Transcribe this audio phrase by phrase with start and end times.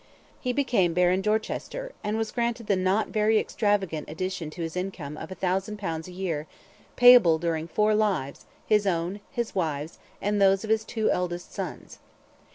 [0.39, 5.15] He became Baron Dorchester and was granted the not very extravagant addition to his income
[5.15, 6.47] of a thousand pounds a year
[6.95, 11.99] payable during four lives, his own, his wife's, and those of his two eldest sons.